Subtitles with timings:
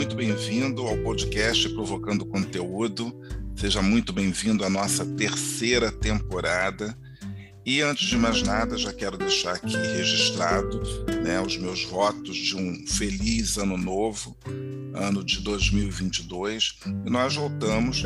[0.00, 3.14] Muito bem-vindo ao podcast Provocando Conteúdo.
[3.54, 6.96] Seja muito bem-vindo à nossa terceira temporada.
[7.66, 10.80] E antes de mais nada, já quero deixar aqui registrado
[11.22, 14.34] né, os meus votos de um feliz ano novo,
[14.94, 16.78] ano de 2022.
[17.04, 18.02] E nós voltamos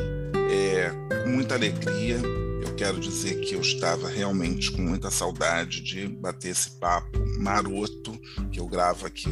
[0.51, 0.91] é,
[1.23, 2.17] com muita alegria.
[2.61, 8.20] Eu quero dizer que eu estava realmente com muita saudade de bater esse papo maroto
[8.51, 9.31] que eu gravo aqui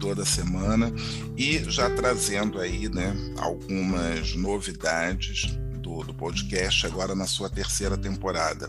[0.00, 0.92] toda semana
[1.36, 8.68] e já trazendo aí né, algumas novidades do, do podcast agora na sua terceira temporada.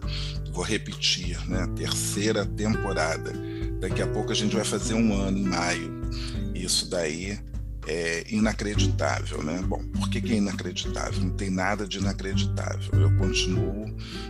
[0.51, 1.65] Vou repetir, né?
[1.75, 3.31] Terceira temporada.
[3.79, 6.01] Daqui a pouco a gente vai fazer um ano em maio.
[6.53, 7.39] Isso daí
[7.87, 9.61] é inacreditável, né?
[9.65, 11.21] Bom, por que, que é inacreditável?
[11.21, 12.99] Não tem nada de inacreditável.
[12.99, 13.85] Eu continuo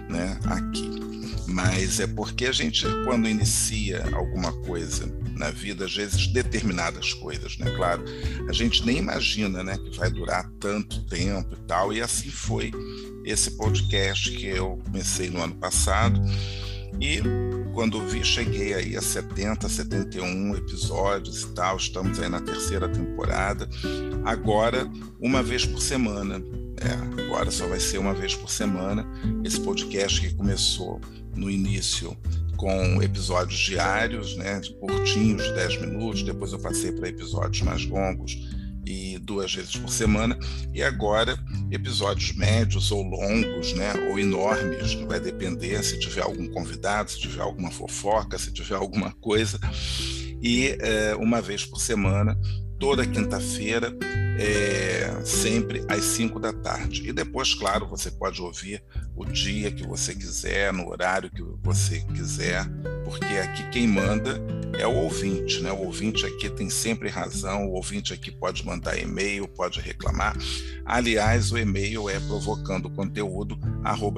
[0.07, 1.11] né, aqui
[1.51, 5.05] mas é porque a gente, quando inicia alguma coisa
[5.41, 7.71] na vida, às vezes determinadas coisas, né?
[7.75, 8.03] Claro,
[8.47, 12.71] a gente nem imagina, né, que vai durar tanto tempo e tal, e assim foi
[13.25, 16.21] esse podcast que eu comecei no ano passado.
[16.99, 17.21] E
[17.73, 23.67] quando vi, cheguei aí a 70, 71 episódios e tal, estamos aí na terceira temporada.
[24.23, 24.87] Agora,
[25.19, 26.41] uma vez por semana.
[26.83, 29.05] É, agora só vai ser uma vez por semana.
[29.43, 30.99] Esse podcast que começou
[31.35, 32.17] no início
[32.57, 38.37] com episódios diários, né, curtinhos, de 10 minutos, depois eu passei para episódios mais longos
[38.85, 40.37] e duas vezes por semana,
[40.73, 41.37] e agora
[41.71, 47.41] episódios médios ou longos, né, ou enormes, vai depender se tiver algum convidado, se tiver
[47.41, 49.59] alguma fofoca, se tiver alguma coisa,
[50.41, 52.37] e é, uma vez por semana,
[52.79, 53.95] toda quinta-feira,
[54.41, 57.07] é, sempre às 5 da tarde.
[57.07, 58.83] E depois, claro, você pode ouvir
[59.21, 62.65] o dia que você quiser, no horário que você quiser,
[63.05, 64.41] porque aqui quem manda
[64.79, 65.71] é o ouvinte, né?
[65.71, 70.35] O ouvinte aqui tem sempre razão, o ouvinte aqui pode mandar e-mail, pode reclamar.
[70.85, 73.59] Aliás, o e-mail é provocando conteúdo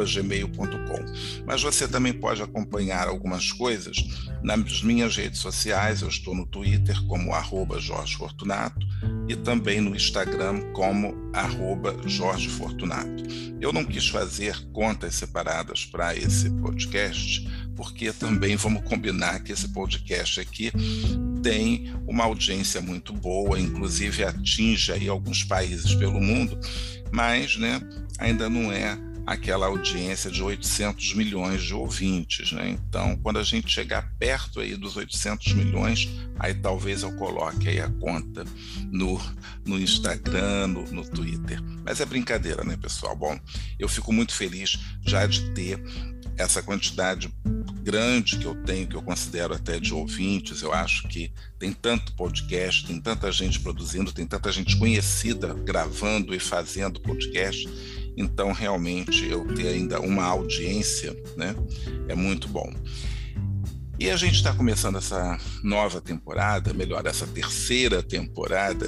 [0.06, 1.44] gmail.com.
[1.46, 3.98] Mas você também pode acompanhar algumas coisas
[4.42, 6.02] nas minhas redes sociais.
[6.02, 8.86] Eu estou no Twitter como arroba Jorge Fortunato
[9.28, 13.24] e também no Instagram como arroba Jorge Fortunato.
[13.60, 14.56] Eu não quis fazer
[14.94, 20.72] contas separadas para esse podcast, porque também vamos combinar que esse podcast aqui
[21.42, 26.60] tem uma audiência muito boa, inclusive atinge aí alguns países pelo mundo,
[27.12, 27.82] mas né,
[28.20, 28.96] ainda não é
[29.26, 32.70] aquela audiência de 800 milhões de ouvintes, né?
[32.70, 37.80] Então, quando a gente chegar perto aí dos 800 milhões, aí talvez eu coloque aí
[37.80, 38.44] a conta
[38.92, 39.20] no,
[39.66, 41.62] no Instagram, no, no Twitter.
[41.86, 43.16] Mas é brincadeira, né, pessoal?
[43.16, 43.40] Bom,
[43.80, 45.82] eu fico muito feliz já de ter
[46.38, 47.34] essa quantidade
[47.84, 52.14] grande que eu tenho, que eu considero até de ouvintes, eu acho que tem tanto
[52.14, 57.68] podcast, tem tanta gente produzindo, tem tanta gente conhecida gravando e fazendo podcast
[58.16, 61.56] então, realmente, eu ter ainda uma audiência né,
[62.08, 62.72] é muito bom.
[64.00, 68.88] E a gente está começando essa nova temporada, melhor, essa terceira temporada,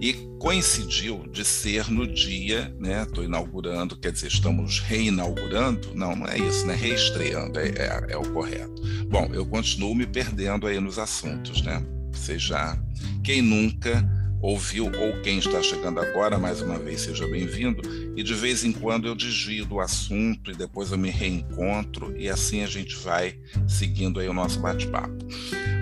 [0.00, 3.04] e coincidiu de ser no dia, né?
[3.04, 5.94] Estou inaugurando, quer dizer, estamos reinaugurando?
[5.94, 6.74] Não, não é isso, né?
[6.74, 8.82] Reestreando é, é, é o correto.
[9.08, 11.82] Bom, eu continuo me perdendo aí nos assuntos, né?
[12.12, 12.76] Você já.
[13.22, 14.04] Quem nunca
[14.42, 17.80] ouviu ou quem está chegando agora, mais uma vez, seja bem-vindo.
[18.16, 22.28] E de vez em quando eu desvio do assunto e depois eu me reencontro e
[22.28, 25.16] assim a gente vai seguindo aí o nosso bate-papo.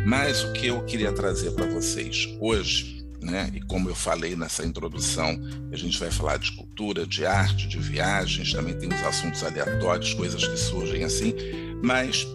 [0.07, 4.65] Mas o que eu queria trazer para vocês hoje, né, e como eu falei nessa
[4.65, 5.41] introdução,
[5.73, 10.12] a gente vai falar de cultura, de arte, de viagens, também tem os assuntos aleatórios,
[10.15, 11.35] coisas que surgem assim,
[11.83, 12.27] mas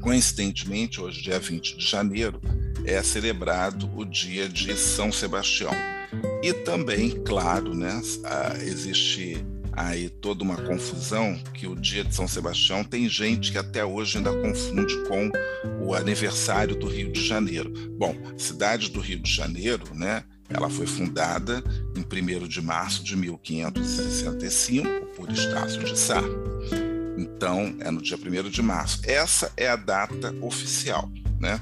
[0.00, 2.40] coincidentemente, hoje, dia 20 de janeiro,
[2.84, 5.72] é celebrado o dia de São Sebastião.
[6.42, 8.00] E também, claro, né,
[8.62, 13.84] existe aí toda uma confusão que o dia de São Sebastião tem gente que até
[13.84, 15.32] hoje ainda confunde com
[15.80, 17.72] o aniversário do Rio de Janeiro.
[17.98, 21.62] Bom, cidade do Rio de Janeiro, né, Ela foi fundada
[21.96, 26.22] em 1 de março de 1565 por Estácio de Sá.
[27.16, 29.00] Então, é no dia 1 de março.
[29.04, 31.10] Essa é a data oficial,
[31.40, 31.60] né?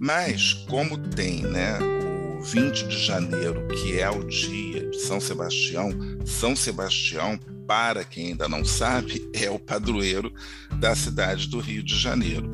[0.00, 5.90] Mas, como tem né, o 20 de janeiro, que é o dia de São Sebastião,
[6.24, 10.32] São Sebastião, para quem ainda não sabe, é o padroeiro
[10.78, 12.50] da cidade do Rio de Janeiro.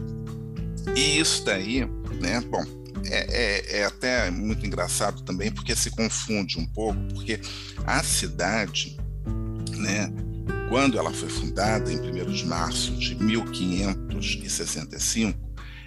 [0.96, 1.84] E isso daí,
[2.20, 2.64] né, bom,
[3.04, 7.40] é, é, é, até muito engraçado também, porque se confunde um pouco, porque
[7.86, 8.96] a cidade,
[9.76, 10.12] né,
[10.68, 15.46] quando ela foi fundada, em 1 de março de 1565,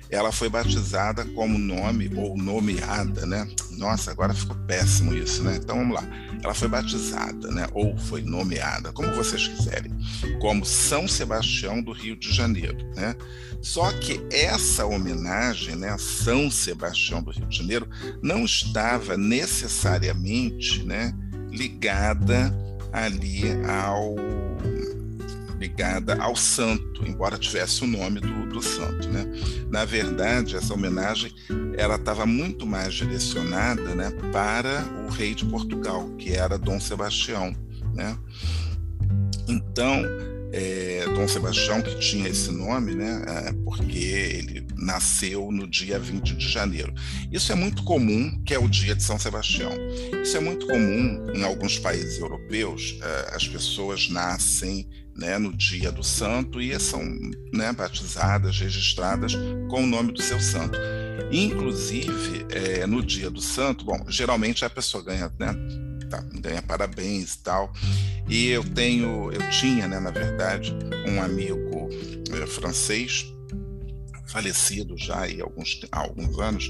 [0.10, 3.48] ela foi batizada como nome ou nomeada, né?
[3.78, 5.58] Nossa, agora ficou péssimo isso, né?
[5.62, 6.08] Então vamos lá.
[6.44, 7.68] Ela foi batizada, né?
[7.74, 9.92] Ou foi nomeada, como vocês quiserem,
[10.42, 13.16] como São Sebastião do Rio de Janeiro, né?
[13.62, 17.88] Só que essa homenagem, né, a São Sebastião do Rio de Janeiro,
[18.22, 21.14] não estava necessariamente, né,
[21.52, 22.54] ligada
[22.94, 24.16] ali ao
[25.60, 29.10] ligada ao santo, embora tivesse o nome do, do santo.
[29.10, 29.26] Né?
[29.70, 31.34] Na verdade, essa homenagem
[31.78, 37.54] ela estava muito mais direcionada né, para o rei de Portugal, que era Dom Sebastião.
[37.94, 38.18] Né?
[39.48, 40.04] Então,
[40.52, 46.36] é, Dom Sebastião, que tinha esse nome, né, é, porque ele nasceu no dia 20
[46.36, 46.94] de janeiro.
[47.32, 49.72] Isso é muito comum, que é o dia de São Sebastião.
[50.22, 55.92] Isso é muito comum em alguns países europeus, é, as pessoas nascem né, no dia
[55.92, 57.04] do santo e são
[57.54, 59.34] né, batizadas, registradas
[59.70, 60.78] com o nome do seu santo.
[61.32, 65.54] Inclusive, é, no dia do santo, bom, geralmente a pessoa ganha, né,
[66.10, 67.72] tá, ganha parabéns tal.
[68.28, 70.76] E eu tenho, eu tinha, né, na verdade,
[71.08, 71.90] um amigo
[72.32, 73.26] é, francês,
[74.28, 76.70] falecido já há alguns, há alguns anos,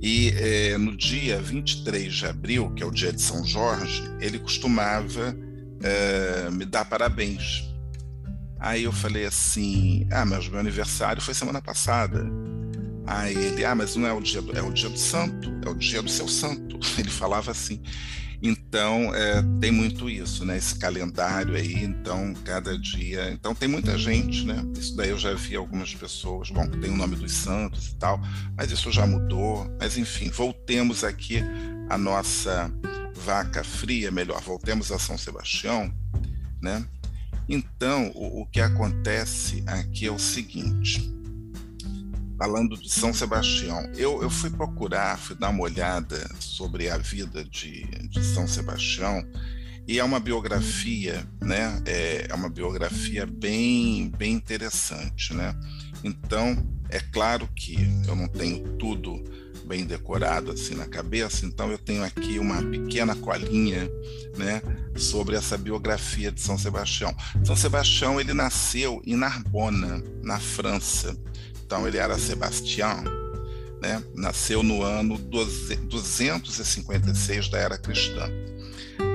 [0.00, 4.38] e é, no dia 23 de abril, que é o dia de São Jorge, ele
[4.38, 5.36] costumava
[5.82, 7.72] é, me dar parabéns
[8.62, 12.24] Aí eu falei assim: ah, mas meu aniversário foi semana passada.
[13.06, 15.68] Aí ele: ah, mas não é o dia do, é o dia do santo, é
[15.68, 16.78] o dia do seu santo.
[16.98, 17.82] Ele falava assim.
[18.44, 20.56] Então é, tem muito isso, né?
[20.56, 24.64] Esse calendário aí, então cada dia, então tem muita gente, né?
[24.76, 28.20] Isso daí eu já vi algumas pessoas, bom, tem o nome dos santos e tal,
[28.56, 29.70] mas isso já mudou.
[29.78, 31.40] Mas enfim, voltemos aqui
[31.88, 32.68] à nossa
[33.14, 35.94] vaca fria, melhor, voltemos a São Sebastião,
[36.60, 36.84] né?
[37.48, 41.21] Então, o, o que acontece aqui é o seguinte
[42.42, 43.88] falando de São Sebastião.
[43.96, 49.24] Eu, eu fui procurar, fui dar uma olhada sobre a vida de, de São Sebastião
[49.86, 51.80] e é uma biografia, né?
[51.86, 55.54] É, é uma biografia bem, bem interessante, né?
[56.02, 57.76] Então, é claro que
[58.08, 59.22] eu não tenho tudo
[59.64, 63.88] bem decorado assim na cabeça, então eu tenho aqui uma pequena colinha,
[64.36, 64.60] né,
[64.96, 67.14] sobre essa biografia de São Sebastião.
[67.44, 71.16] São Sebastião ele nasceu em Narbona, na França.
[71.72, 73.02] Então ele era Sebastião,
[73.80, 74.04] né?
[74.14, 78.28] Nasceu no ano 256 da era cristã.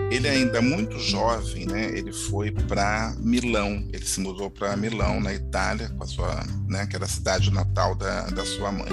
[0.09, 5.35] Ele ainda muito jovem, né, ele foi para Milão, ele se mudou para Milão, na
[5.35, 8.89] Itália, com a sua, né, que era a cidade natal da, da sua mãe.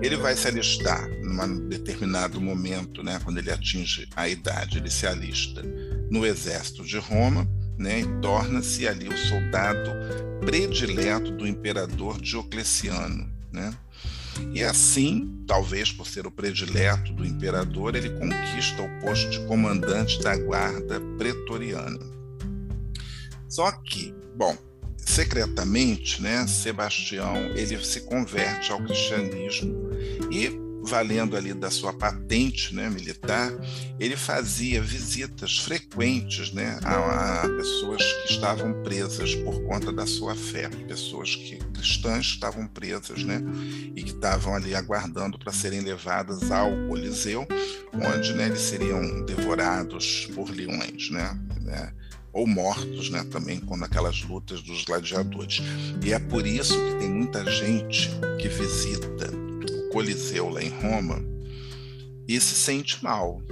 [0.00, 5.08] Ele vai se alistar num determinado momento, né, quando ele atinge a idade, ele se
[5.08, 5.60] alista
[6.08, 7.48] no exército de Roma,
[7.80, 9.90] né, torna-se ali o soldado
[10.44, 13.74] predileto do imperador Diocleciano, né?
[14.52, 20.22] E assim, talvez por ser o predileto do imperador, ele conquista o posto de comandante
[20.22, 21.98] da guarda pretoriana.
[23.48, 24.56] Só que, bom,
[24.98, 29.90] secretamente, né, Sebastião ele se converte ao cristianismo
[30.30, 33.52] e valendo ali da sua patente né, militar,
[33.98, 40.34] ele fazia visitas frequentes né, a, a, pessoas que estavam presas por conta da sua
[40.34, 43.42] fé, pessoas que cristãs estavam presas né,
[43.94, 47.46] e que estavam ali aguardando para serem levadas ao Coliseu,
[47.94, 51.10] onde né, eles seriam devorados por leões.
[51.10, 51.92] Né, né
[52.32, 55.60] ou mortos, né, também quando aquelas lutas dos gladiadores.
[56.00, 58.08] E é por isso que tem muita gente
[58.40, 59.39] que visita
[59.90, 61.22] Coliseu lá em Roma
[62.26, 63.42] e se sente mal.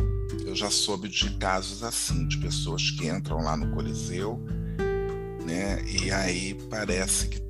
[0.45, 4.41] Eu já soube de casos assim, de pessoas que entram lá no Coliseu,
[5.45, 5.83] né?
[5.85, 7.43] E aí parece que,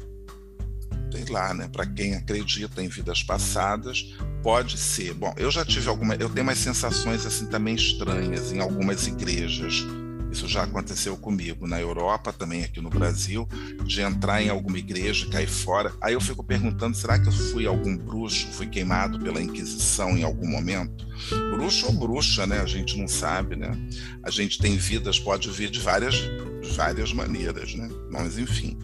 [1.13, 1.69] sei lá, né?
[1.69, 5.15] Para quem acredita em vidas passadas, pode ser.
[5.15, 9.85] Bom, eu já tive alguma, eu tenho umas sensações assim também estranhas em algumas igrejas,
[10.31, 13.49] Isso já aconteceu comigo na Europa, também aqui no Brasil,
[13.85, 15.93] de entrar em alguma igreja, cair fora.
[16.01, 20.23] Aí eu fico perguntando: será que eu fui algum bruxo, fui queimado pela Inquisição em
[20.23, 21.07] algum momento?
[21.51, 22.61] Bruxo ou bruxa, né?
[22.61, 23.77] A gente não sabe, né?
[24.23, 26.17] A gente tem vidas, pode vir de várias,
[26.77, 27.89] várias maneiras, né?
[28.11, 28.79] Mas enfim.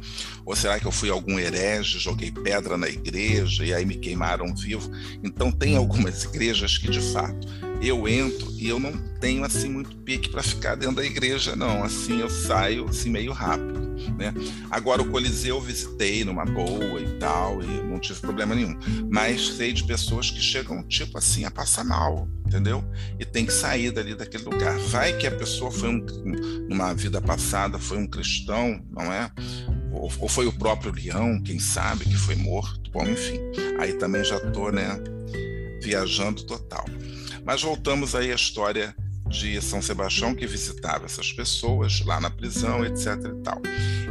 [0.44, 4.54] Ou será que eu fui algum herege, joguei pedra na igreja e aí me queimaram
[4.54, 4.90] vivo?
[5.22, 7.46] Então tem algumas igrejas que de fato
[7.88, 11.82] eu entro e eu não tenho assim muito pique para ficar dentro da igreja, não.
[11.82, 13.80] Assim eu saio assim meio rápido,
[14.16, 14.32] né?
[14.70, 18.78] Agora o Coliseu eu visitei numa boa e tal e não tive problema nenhum.
[19.10, 22.84] Mas sei de pessoas que chegam tipo assim a passar mal, entendeu?
[23.18, 24.78] E tem que sair dali daquele lugar.
[24.78, 26.06] Vai que a pessoa foi um,
[26.68, 29.30] numa vida passada foi um cristão, não é?
[29.92, 32.90] Ou, ou foi o próprio leão, quem sabe, que foi morto.
[32.90, 33.38] Bom, enfim.
[33.78, 34.98] Aí também já tô, né?
[35.82, 36.84] Viajando total.
[37.44, 38.94] Mas voltamos aí à história
[39.28, 43.06] de São Sebastião que visitava essas pessoas lá na prisão, etc.
[43.06, 43.60] e tal.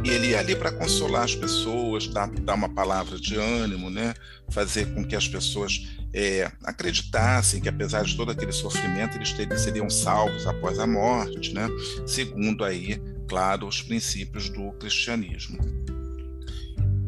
[0.04, 4.14] E ele ia ali para consolar as pessoas, dar, dar, uma palavra de ânimo, né?
[4.50, 9.58] fazer com que as pessoas é, acreditassem que apesar de todo aquele sofrimento eles teriam,
[9.58, 11.68] seriam salvos após a morte, né?
[12.06, 15.58] segundo aí, claro, os princípios do cristianismo.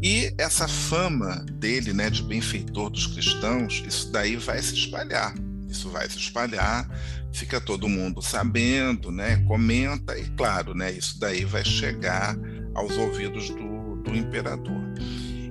[0.03, 5.35] E essa fama dele, né, de benfeitor dos cristãos, isso daí vai se espalhar
[5.69, 6.89] isso vai se espalhar,
[7.33, 9.37] fica todo mundo sabendo, né?
[9.47, 10.93] Comenta e claro, né?
[10.93, 12.37] Isso daí vai chegar
[12.75, 14.81] aos ouvidos do, do imperador.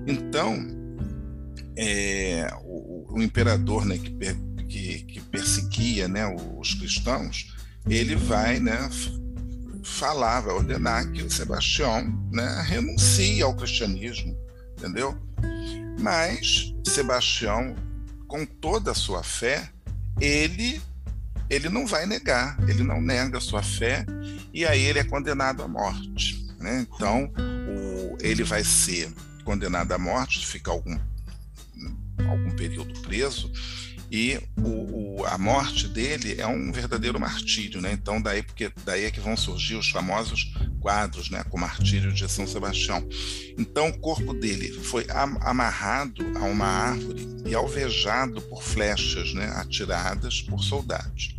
[0.07, 0.55] Então,
[1.77, 3.97] é, o, o, imperador, né?
[3.97, 4.11] Que,
[4.65, 6.25] que, que, perseguia, né?
[6.57, 7.53] Os cristãos,
[7.87, 8.89] ele vai, né?
[9.83, 12.63] Falar, vai ordenar que o Sebastião, né?
[12.67, 14.35] Renuncie ao cristianismo,
[14.77, 15.15] entendeu?
[15.99, 17.75] Mas Sebastião,
[18.27, 19.69] com toda a sua fé,
[20.19, 20.81] ele
[21.49, 24.05] ele não vai negar, ele não nega a sua fé
[24.53, 26.43] e aí ele é condenado à morte.
[26.59, 26.87] Né?
[26.89, 30.97] Então, o, ele vai ser condenado à morte, fica algum,
[32.27, 33.51] algum período preso,
[34.11, 37.91] e o, o, a morte dele é um verdadeiro martírio, né?
[37.93, 42.13] Então daí porque daí é que vão surgir os famosos quadros, né, com o martírio
[42.13, 43.03] de São Sebastião.
[43.57, 45.07] Então o corpo dele foi
[45.41, 51.35] amarrado a uma árvore e alvejado por flechas, né, atiradas por soldados.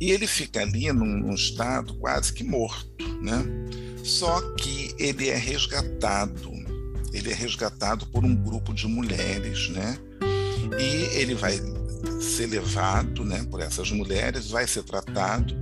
[0.00, 3.42] E ele fica ali num, num estado quase que morto, né?
[4.04, 6.52] Só que ele é resgatado.
[7.10, 9.96] Ele é resgatado por um grupo de mulheres, né?
[10.78, 11.58] E ele vai
[12.20, 15.54] ser levado né, por essas mulheres, vai ser tratado,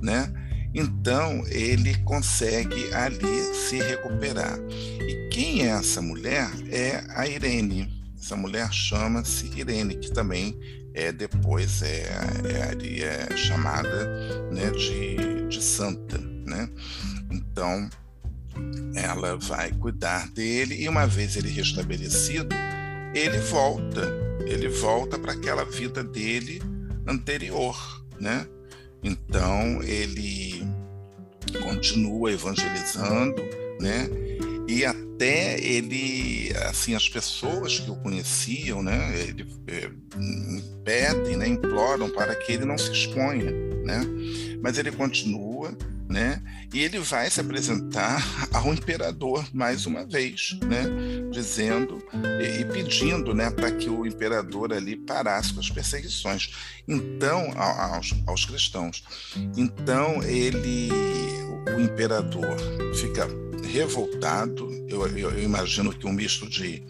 [0.00, 0.32] né?
[0.74, 4.58] Então ele consegue ali se recuperar.
[5.00, 6.48] E quem é essa mulher?
[6.70, 7.88] É a Irene.
[8.20, 10.56] Essa mulher chama-se Irene, que também
[10.94, 12.06] é depois é,
[12.44, 14.06] é, é chamada
[14.52, 16.68] né, de, de santa, né?
[17.30, 17.88] Então
[18.94, 22.54] ela vai cuidar dele e uma vez ele restabelecido,
[23.14, 26.60] ele volta ele volta para aquela vida dele
[27.06, 28.46] anterior, né?
[29.02, 30.66] Então ele
[31.62, 33.42] continua evangelizando,
[33.80, 34.08] né?
[34.68, 39.18] E até ele, assim, as pessoas que o conheciam, né?
[39.20, 39.90] Ele é,
[40.84, 41.48] pedem, né?
[41.48, 43.50] Imploram para que ele não se exponha,
[43.84, 44.00] né?
[44.62, 45.76] Mas ele continua
[46.10, 46.42] né?
[46.74, 48.20] E ele vai se apresentar
[48.52, 50.84] ao imperador mais uma vez, né?
[51.30, 52.02] Dizendo
[52.42, 56.52] e, pedindo, né, para que o imperador ali parasse com as perseguições.
[56.86, 59.04] Então, aos, aos cristãos.
[59.56, 60.90] Então, ele,
[61.76, 62.56] o imperador,
[62.96, 63.28] fica
[63.72, 64.68] revoltado.
[64.88, 66.82] Eu, eu, eu imagino que um misto de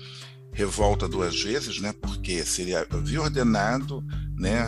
[0.53, 1.93] revolta duas vezes, né?
[2.01, 4.03] Porque seria havia ordenado,
[4.35, 4.65] né?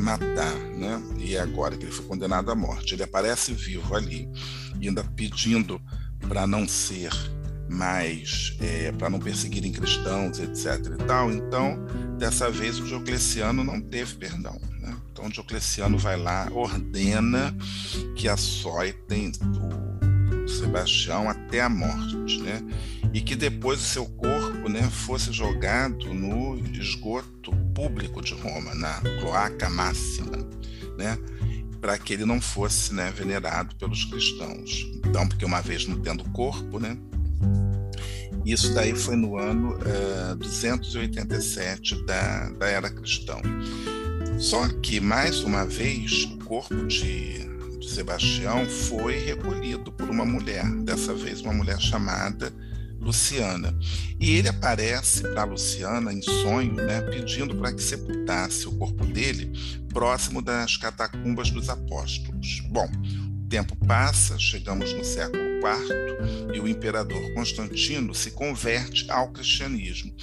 [0.00, 1.00] Matar, né?
[1.18, 4.28] E agora que ele foi condenado à morte, ele aparece vivo ali,
[4.74, 5.80] ainda pedindo
[6.28, 7.10] para não ser
[7.68, 10.98] mais, é, para não perseguirem cristãos, etc.
[10.98, 11.30] e tal.
[11.30, 11.78] Então,
[12.18, 14.60] dessa vez o Diocleciano não teve perdão.
[14.80, 14.96] Né?
[15.12, 17.54] Então, o Diocleciano vai lá, ordena
[18.16, 19.89] que açoitem o
[20.58, 22.62] Sebastião até a morte, né?
[23.12, 29.00] E que depois o seu corpo, né, fosse jogado no esgoto público de Roma, na
[29.20, 30.36] cloaca máxima,
[30.96, 31.18] né?
[31.80, 34.86] para que ele não fosse né, venerado pelos cristãos.
[34.96, 36.96] Então, porque uma vez não tendo corpo, né?
[38.44, 43.36] Isso daí foi no ano uh, eh, 287 da, da era cristã.
[44.38, 47.49] Só que, mais uma vez, o corpo de,
[47.80, 52.52] de Sebastião foi recolhido por uma mulher, dessa vez uma mulher chamada
[53.00, 53.74] Luciana.
[54.20, 59.50] E ele aparece para Luciana em sonho, né, pedindo para que sepultasse o corpo dele
[59.88, 62.60] próximo das catacumbas dos apóstolos.
[62.68, 62.88] Bom,
[63.48, 70.14] tempo passa, chegamos no século IV e o imperador Constantino se converte ao cristianismo.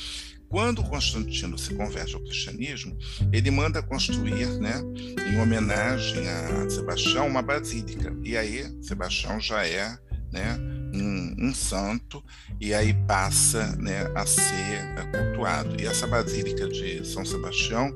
[0.50, 2.98] Quando Constantino se converte ao cristianismo,
[3.34, 4.82] ele manda construir, né,
[5.30, 8.16] em homenagem a Sebastião, uma basílica.
[8.24, 9.98] E aí Sebastião já é,
[10.32, 10.58] né,
[10.94, 12.24] um, um santo
[12.62, 15.82] e aí passa, né, a ser cultuado.
[15.82, 17.92] E essa basílica de São Sebastião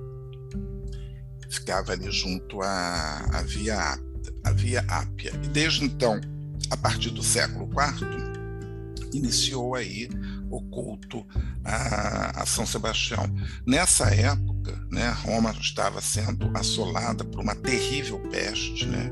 [1.49, 3.97] ficava ali junto à, à Via
[4.43, 5.31] a Via Ápia.
[5.43, 6.19] E desde então,
[6.69, 8.31] a partir do século IV,
[9.13, 10.09] iniciou aí
[10.51, 11.25] o culto
[11.63, 13.23] a, a São Sebastião.
[13.65, 19.11] Nessa época, né, Roma estava sendo assolada por uma terrível peste, né,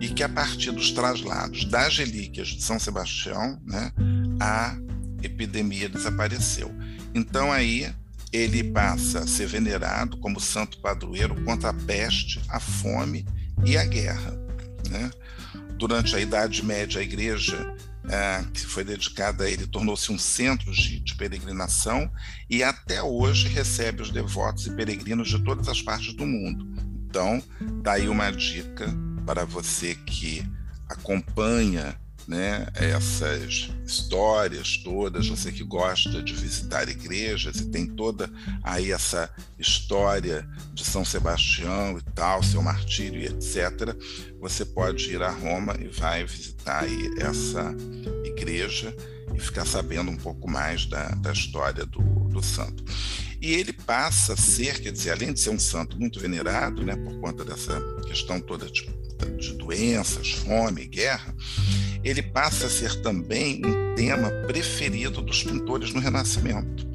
[0.00, 3.92] e que a partir dos traslados das relíquias de São Sebastião, né,
[4.40, 4.76] a
[5.22, 6.72] epidemia desapareceu.
[7.14, 7.92] Então aí
[8.32, 13.26] ele passa a ser venerado como santo padroeiro contra a peste, a fome
[13.64, 14.38] e a guerra.
[14.90, 15.10] Né?
[15.78, 17.75] Durante a Idade Média, a igreja
[18.08, 22.10] é, que foi dedicada a ele tornou-se um centro de, de, peregrinação
[22.48, 26.66] e até hoje recebe os devotos e peregrinos de todas as partes do mundo.
[27.08, 27.42] Então,
[27.82, 28.86] daí tá uma dica
[29.24, 30.46] para você que
[30.88, 38.30] acompanha né, essas histórias todas, você que gosta de visitar igrejas e tem toda
[38.62, 43.94] aí essa história de São Sebastião e tal, seu martírio e etc.,
[44.40, 47.74] você pode ir a Roma e vai visitar aí essa
[48.24, 48.94] igreja
[49.34, 52.84] e ficar sabendo um pouco mais da, da história do, do santo.
[53.40, 56.96] E ele passa a ser, quer dizer, além de ser um santo muito venerado, né,
[56.96, 58.88] por conta dessa questão toda de,
[59.38, 61.34] de doenças, fome, guerra,
[62.02, 66.86] ele passa a ser também um tema preferido dos pintores no Renascimento.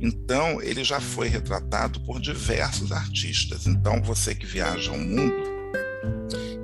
[0.00, 3.66] Então, ele já foi retratado por diversos artistas.
[3.66, 5.34] Então, você que viaja ao mundo,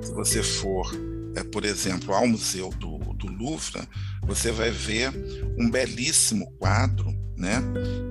[0.01, 0.91] se você for,
[1.35, 2.99] é, por exemplo, ao Museu do,
[3.41, 3.81] Louvre,
[4.23, 5.11] você vai ver
[5.57, 7.61] um belíssimo quadro, né,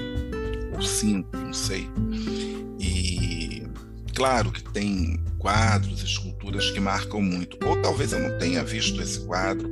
[0.75, 1.89] ou cinco, não sei.
[2.79, 3.63] E
[4.15, 7.59] claro que tem quadros, esculturas que marcam muito.
[7.67, 9.71] Ou talvez eu não tenha visto esse quadro,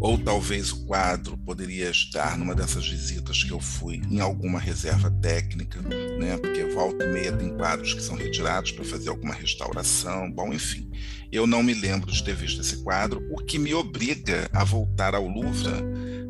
[0.00, 5.10] ou talvez o quadro poderia estar numa dessas visitas que eu fui em alguma reserva
[5.10, 6.38] técnica, né?
[6.38, 10.30] Porque volta e meia tem quadros que são retirados para fazer alguma restauração.
[10.30, 10.90] Bom, enfim,
[11.30, 15.14] eu não me lembro de ter visto esse quadro, o que me obriga a voltar
[15.14, 15.70] ao Louvre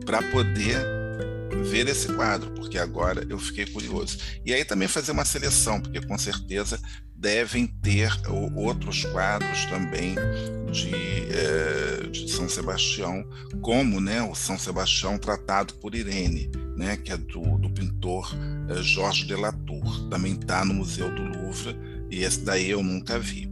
[0.05, 1.00] para poder
[1.65, 4.19] ver esse quadro, porque agora eu fiquei curioso.
[4.45, 6.81] E aí também fazer uma seleção, porque com certeza
[7.21, 8.11] devem ter
[8.57, 10.15] outros quadros também
[10.73, 10.95] de,
[11.31, 13.23] é, de, São Sebastião,
[13.61, 18.35] como né, o São Sebastião tratado por Irene, né, que é do, do pintor
[18.71, 21.77] é, Jorge de Latour, também está no Museu do Louvre,
[22.11, 23.51] e esse daí eu nunca vi.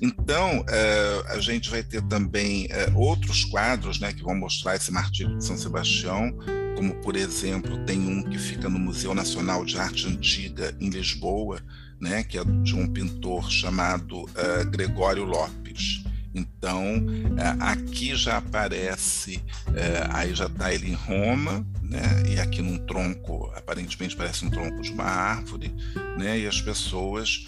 [0.00, 5.36] Então, é, a gente vai ter também outros quadros né, que vão mostrar esse martírio
[5.36, 6.36] de São Sebastião,
[6.76, 11.60] como por exemplo tem um que fica no Museu Nacional de Arte Antiga em Lisboa,
[12.00, 16.02] né, que é de um pintor chamado uh, Gregório Lopes.
[16.34, 19.36] Então, uh, aqui já aparece,
[19.68, 24.50] uh, aí já está ele em Roma, né, e aqui num tronco, aparentemente parece um
[24.50, 25.72] tronco de uma árvore,
[26.18, 27.46] né, e as pessoas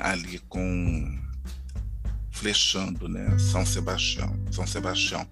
[0.00, 1.18] ali com
[2.30, 5.26] flechando, né, São Sebastião, São Sebastião.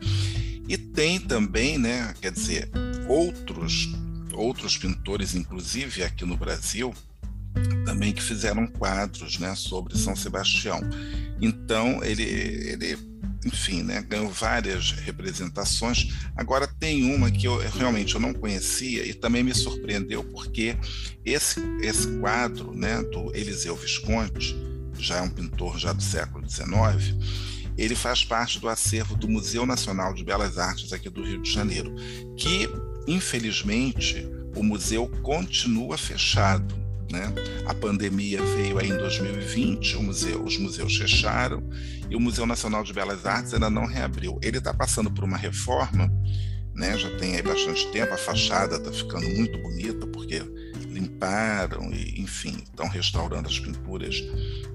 [0.69, 2.71] E tem também, né, quer dizer,
[3.09, 3.89] outros
[4.35, 6.95] outros pintores, inclusive aqui no Brasil,
[7.85, 10.81] também que fizeram quadros, né, sobre São Sebastião.
[11.41, 12.99] Então ele, ele
[13.45, 16.13] enfim, né, ganhou várias representações.
[16.37, 20.77] Agora tem uma que eu realmente eu não conhecia e também me surpreendeu porque
[21.25, 24.57] esse esse quadro, né, do Eliseu Visconti,
[24.99, 27.17] já é um pintor já do século XIX,
[27.77, 31.51] ele faz parte do acervo do Museu Nacional de Belas Artes aqui do Rio de
[31.51, 31.95] Janeiro,
[32.37, 32.69] que
[33.07, 36.83] infelizmente o museu continua fechado.
[37.11, 37.33] Né?
[37.67, 41.63] A pandemia veio aí em 2020, museu, os museus fecharam
[42.09, 44.39] e o Museu Nacional de Belas Artes ainda não reabriu.
[44.43, 46.11] Ele está passando por uma reforma,
[46.75, 46.97] né?
[46.97, 50.43] já tem aí bastante tempo, a fachada está ficando muito bonita, porque
[50.89, 54.23] limparam e, enfim, estão restaurando as pinturas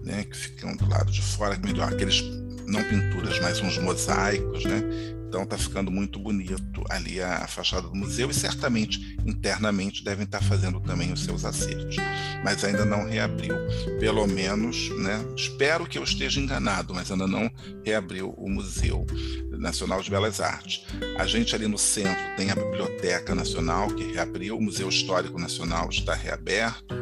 [0.03, 2.21] né, que ficam do lado de fora, melhor, aqueles
[2.67, 4.83] não pinturas, mas uns mosaicos, né?
[5.27, 10.23] Então está ficando muito bonito ali a, a, fachada do museu e certamente internamente devem
[10.23, 11.97] estar tá fazendo também os seus acertos,
[12.43, 13.53] mas ainda não reabriu,
[13.99, 15.23] pelo menos, né?
[15.35, 17.51] Espero que eu esteja enganado, mas ainda não
[17.83, 19.05] reabriu o Museu
[19.51, 20.85] Nacional de Belas Artes.
[21.19, 25.89] A gente ali no centro tem a Biblioteca Nacional que reabriu, o Museu Histórico Nacional
[25.89, 26.95] está reaberto,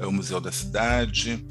[0.00, 1.44] é o Museu da Cidade.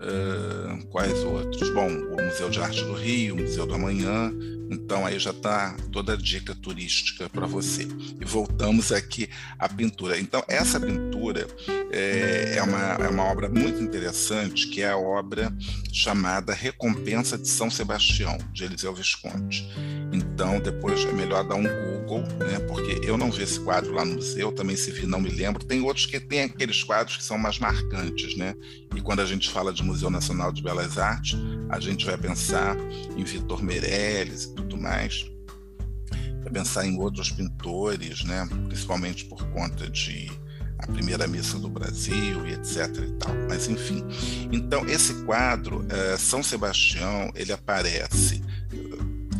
[0.00, 1.70] Uh, quais outros?
[1.70, 4.32] Bom, o Museu de Arte do Rio, o Museu do Amanhã,
[4.70, 7.88] então aí já está toda a dica turística para você.
[8.20, 10.18] E voltamos aqui à pintura.
[10.18, 11.46] Então essa pintura
[11.90, 15.52] é, é, uma, é uma obra muito interessante, que é a obra
[15.92, 19.68] chamada Recompensa de São Sebastião, de Eliseu Visconti.
[20.12, 24.04] Então depois é melhor dar um Google, né, porque eu não vi esse quadro lá
[24.04, 25.64] no museu, também se vi não me lembro.
[25.64, 28.54] Tem outros que tem aqueles quadros que são mais marcantes, né?
[28.94, 31.38] E quando a gente fala de Museu Nacional de Belas Artes,
[31.70, 32.76] a gente vai pensar
[33.16, 35.30] em Vitor Meirelles tudo mais,
[36.42, 38.46] para pensar em outros pintores, né?
[38.68, 40.30] principalmente por conta de
[40.78, 43.34] a primeira missa do Brasil e etc e tal.
[43.48, 44.04] Mas enfim,
[44.52, 48.42] então esse quadro uh, São Sebastião ele aparece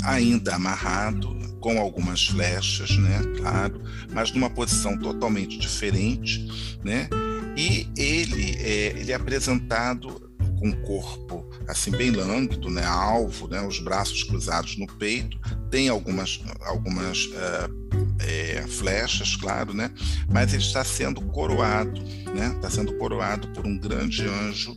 [0.03, 3.21] ainda amarrado com algumas flechas, né?
[3.37, 3.81] Claro,
[4.13, 7.09] mas numa posição totalmente diferente, né?
[7.57, 10.28] E ele é, ele é apresentado
[10.59, 15.39] com o corpo assim bem lânguido, né, alvo, né, os braços cruzados no peito,
[15.71, 17.89] tem algumas algumas uh,
[18.21, 19.91] é, flechas, claro, né,
[20.31, 22.01] mas ele está sendo coroado,
[22.35, 24.77] né, está sendo coroado por um grande anjo,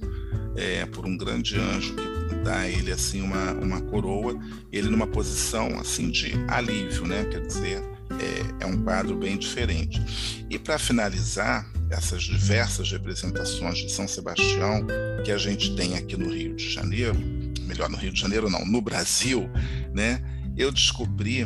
[0.55, 4.37] é, por um grande anjo que dá a ele assim uma uma coroa,
[4.71, 7.81] ele numa posição assim de alívio, né, quer dizer
[8.19, 10.45] é, é um quadro bem diferente.
[10.49, 14.85] E para finalizar, essas diversas representações de São Sebastião
[15.23, 17.17] que a gente tem aqui no Rio de Janeiro,
[17.61, 19.49] melhor no Rio de Janeiro não, no Brasil,
[19.93, 20.21] né?
[20.57, 21.45] Eu descobri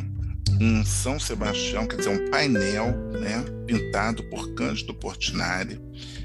[0.62, 5.80] um São Sebastião, quer dizer, um painel, né, pintado por Cândido Portinari,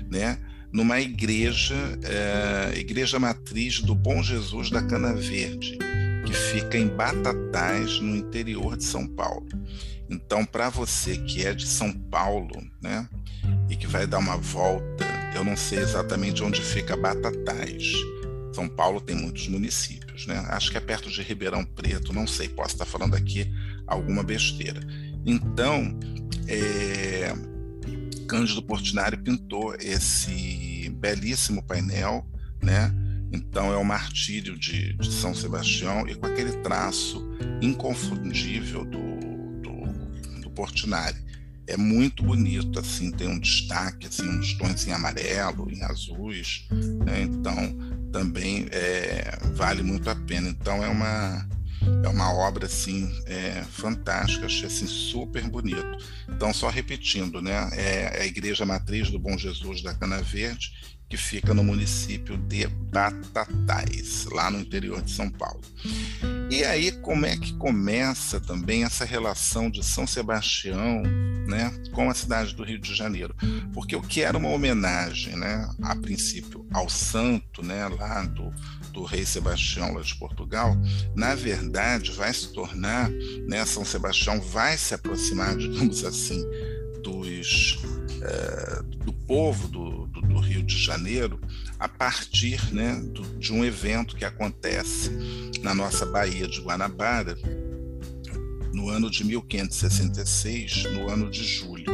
[0.08, 0.38] né,
[0.72, 5.78] numa igreja, é, igreja matriz do Bom Jesus da Cana Verde,
[6.24, 9.48] que fica em Batatais, no interior de São Paulo.
[10.10, 13.08] Então, para você que é de São Paulo, né,
[13.68, 17.92] e que vai dar uma volta, eu não sei exatamente onde fica Batatais.
[18.52, 20.44] São Paulo tem muitos municípios, né?
[20.48, 23.48] Acho que é perto de Ribeirão Preto, não sei, posso estar falando aqui
[23.86, 24.80] alguma besteira.
[25.24, 25.96] Então,
[26.48, 27.32] é,
[28.26, 32.26] Cândido Portinari pintou esse belíssimo painel,
[32.60, 32.92] né?
[33.32, 37.24] Então é o martírio de, de São Sebastião e com aquele traço
[37.62, 39.09] inconfundível do,
[40.60, 41.16] Portinari
[41.66, 46.66] é muito bonito, assim, tem um destaque, assim, uns tons em amarelo, em azuis,
[47.06, 47.22] né?
[47.22, 47.54] então
[48.12, 50.50] também é, vale muito a pena.
[50.50, 51.48] Então é uma
[52.04, 55.96] é uma obra assim é, fantástica, achei assim super bonito.
[56.28, 61.16] Então só repetindo, né, é a igreja matriz do Bom Jesus da Cana Verde que
[61.16, 65.60] fica no município de Batatais, lá no interior de São Paulo.
[66.48, 71.02] E aí, como é que começa também essa relação de São Sebastião
[71.48, 73.34] né, com a cidade do Rio de Janeiro?
[73.74, 78.52] Porque o que era uma homenagem, né, a princípio, ao santo né, lá do,
[78.92, 80.76] do rei Sebastião lá de Portugal,
[81.16, 83.10] na verdade vai se tornar,
[83.48, 86.40] né, São Sebastião vai se aproximar, digamos assim,
[87.02, 87.78] dos,
[88.20, 91.40] uh, do povo do, do, do, Rio de Janeiro
[91.78, 95.10] a partir né, do, de um evento que acontece
[95.62, 97.36] na nossa Baía de Guanabara
[98.72, 101.90] no ano de 1566, no ano de julho.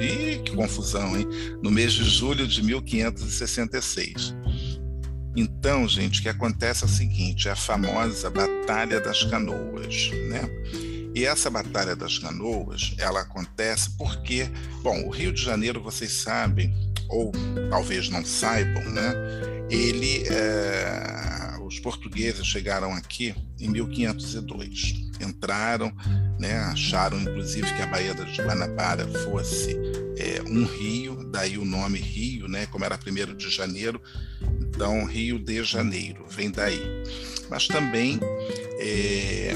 [0.00, 1.26] Ih, que confusão, hein?
[1.62, 4.34] No mês de julho de 1566.
[5.34, 10.42] Então, gente, o que acontece é o seguinte: é a famosa Batalha das Canoas, né?
[11.14, 14.48] E essa Batalha das Canoas, ela acontece porque,
[14.82, 16.74] bom, o Rio de Janeiro, vocês sabem,
[17.08, 17.32] ou
[17.68, 19.12] talvez não saibam, né?
[19.70, 25.92] Ele, é, os portugueses chegaram aqui em 1502 entraram,
[26.38, 29.76] né, acharam inclusive que a Baía de Guanabara fosse
[30.16, 34.00] é, um rio, daí o nome Rio, né, como era 1 de janeiro,
[34.60, 36.82] então Rio de Janeiro, vem daí.
[37.48, 38.18] Mas também,
[38.80, 39.52] é,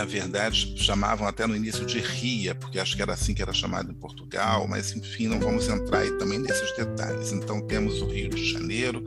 [0.00, 3.52] na verdade, chamavam até no início de Ria, porque acho que era assim que era
[3.52, 7.32] chamado em Portugal, mas enfim, não vamos entrar aí também nesses detalhes.
[7.32, 9.04] Então temos o Rio de Janeiro,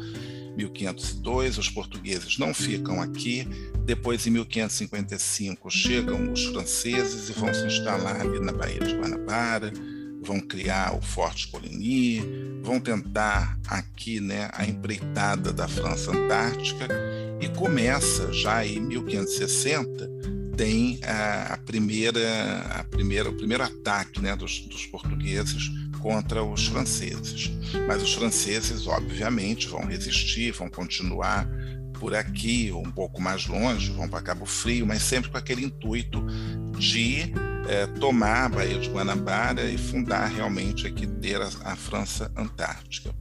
[0.55, 3.47] 1502, os portugueses não ficam aqui.
[3.83, 9.73] Depois, em 1555, chegam os franceses e vão se instalar ali na Baía de Guanabara,
[10.21, 12.21] vão criar o Forte Coligny,
[12.61, 16.87] vão tentar aqui né, a empreitada da França Antártica
[17.41, 24.35] e começa já em 1560 tem a, a primeira, a primeira, o primeiro ataque né,
[24.35, 27.51] dos, dos portugueses contra os franceses.
[27.87, 31.47] Mas os franceses, obviamente, vão resistir, vão continuar
[32.03, 35.63] por aqui, ou um pouco mais longe, vão para Cabo Frio, mas sempre com aquele
[35.63, 36.21] intuito
[36.77, 37.31] de
[37.65, 43.15] é, tomar a Baía de Guanabara e fundar realmente aqui ter a, a França Antártica.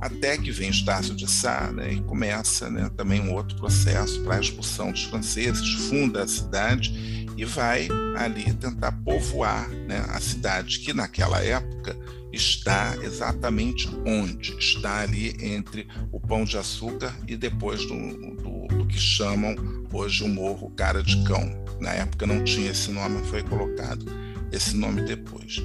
[0.00, 4.36] Até que vem Estácio de Sá né, e começa né, também um outro processo para
[4.36, 10.78] a expulsão dos franceses, funda a cidade e vai ali tentar povoar né, a cidade,
[10.78, 11.94] que naquela época
[12.36, 14.56] está exatamente onde?
[14.58, 17.96] Está ali entre o Pão de Açúcar e depois do,
[18.36, 19.56] do, do que chamam
[19.92, 21.64] hoje o Morro Cara de Cão.
[21.80, 24.06] Na época não tinha esse nome, foi colocado
[24.52, 25.62] esse nome depois.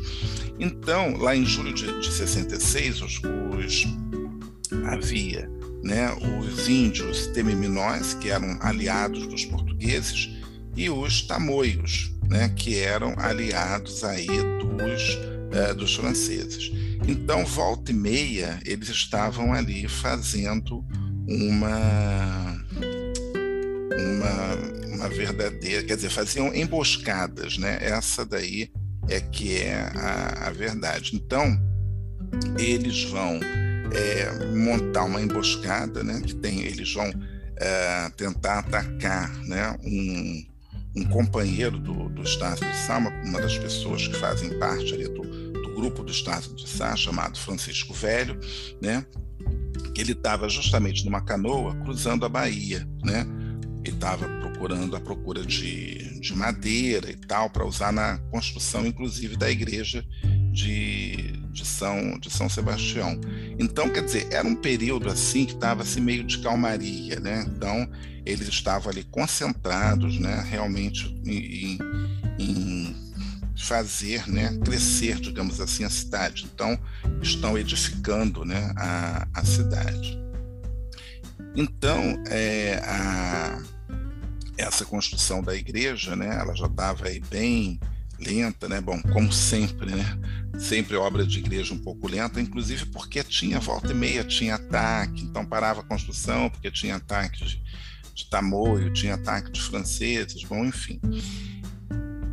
[0.59, 3.21] Então, lá em julho de, de 66, os,
[3.57, 3.87] os
[4.85, 5.49] havia
[5.83, 10.29] né, os índios temiminóis, que eram aliados dos portugueses,
[10.75, 15.17] e os tamoios, né, que eram aliados aí dos,
[15.51, 16.71] é, dos franceses.
[17.07, 20.85] Então, volta e meia, eles estavam ali fazendo
[21.27, 22.65] uma,
[23.97, 27.77] uma, uma verdadeira, quer dizer, faziam emboscadas, né?
[27.81, 28.71] Essa daí
[29.09, 31.15] é que é a, a verdade.
[31.15, 31.59] Então,
[32.57, 33.39] eles vão
[33.93, 36.21] é, montar uma emboscada, né?
[36.25, 37.11] Que tem, eles vão
[37.57, 39.75] é, tentar atacar, né?
[39.83, 40.45] Um,
[40.95, 45.20] um companheiro do, do Estácio de Sá, uma, das pessoas que fazem parte ali do
[45.81, 48.39] grupo do Estácio de Sá, chamado Francisco Velho,
[48.79, 49.03] né?
[49.95, 53.25] ele estava justamente numa canoa cruzando a Bahia, né?
[53.83, 59.35] Ele estava procurando a procura de, de madeira e tal para usar na construção, inclusive,
[59.35, 60.05] da igreja
[60.51, 63.19] de, de, São, de São Sebastião.
[63.57, 67.43] Então, quer dizer, era um período assim que estava assim, meio de calmaria, né?
[67.47, 67.89] Então,
[68.23, 71.79] eles estavam ali concentrados, né, realmente em,
[72.37, 73.10] em
[73.61, 76.49] fazer, né, crescer, digamos assim, a cidade.
[76.53, 76.79] Então,
[77.21, 80.19] estão edificando, né, a, a cidade.
[81.55, 83.61] Então, é, a,
[84.57, 87.79] essa construção da igreja, né, ela já estava bem
[88.21, 88.79] lenta, né?
[88.79, 90.05] Bom, como sempre, né?
[90.59, 95.23] Sempre obra de igreja um pouco lenta, inclusive porque tinha volta e meia, tinha ataque,
[95.23, 97.61] então parava a construção porque tinha ataque de,
[98.13, 100.99] de tamoio, tinha ataque de franceses, bom, enfim.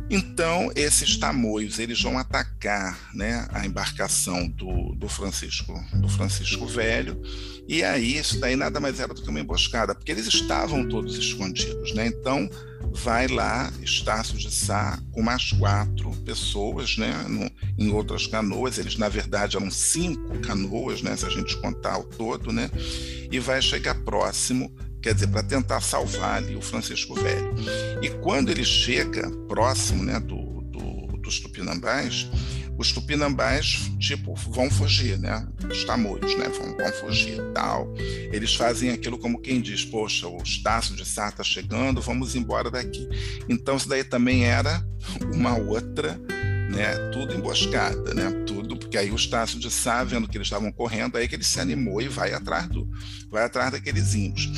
[0.09, 7.21] Então, esses tamoios, eles vão atacar né, a embarcação do, do, Francisco do Francisco Velho,
[7.67, 11.15] e aí isso daí nada mais era do que uma emboscada, porque eles estavam todos
[11.15, 11.93] escondidos.
[11.93, 12.07] Né?
[12.07, 12.49] Então,
[12.91, 18.97] vai lá Estácio de Sá com mais quatro pessoas né, no, em outras canoas, eles
[18.97, 22.71] na verdade eram cinco canoas, né, se a gente contar o todo, né,
[23.31, 27.53] e vai chegar próximo quer dizer, para tentar salvar ali o Francisco Velho.
[28.01, 32.27] E quando ele chega próximo né, do, do, dos tupinambás,
[32.79, 35.45] os tupinambás, tipo, vão fugir, né?
[35.69, 36.47] Os tamoios, né?
[36.47, 37.93] Vão, vão fugir tal.
[38.31, 42.71] Eles fazem aquilo como quem diz, poxa, o Estácio de Sá está chegando, vamos embora
[42.71, 43.05] daqui.
[43.49, 44.81] Então isso daí também era
[45.33, 46.17] uma outra,
[46.71, 46.95] né?
[47.11, 48.31] Tudo emboscada, né?
[48.47, 51.43] Tudo, porque aí o Estácio de Sá, vendo que eles estavam correndo, aí que ele
[51.43, 52.89] se animou e vai atrás do,
[53.29, 54.51] vai atrás daqueles índios.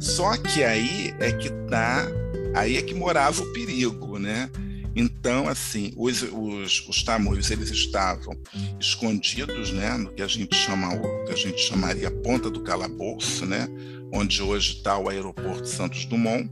[0.00, 2.06] Só que aí é que tá,
[2.54, 4.48] aí é que morava o perigo, né?
[4.96, 8.34] Então, assim, os, os, os tamoios eles estavam
[8.80, 13.44] escondidos, né, no que a gente chama, o que a gente chamaria ponta do calabouço,
[13.44, 13.68] né,
[14.10, 16.50] onde hoje está o aeroporto Santos Dumont.